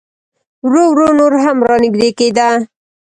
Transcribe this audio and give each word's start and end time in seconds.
ورو 0.65 0.83
ورو 0.91 1.07
نور 1.19 1.33
هم 1.43 1.57
را 1.67 1.75
نږدې 1.83 2.09
کېده. 2.17 2.49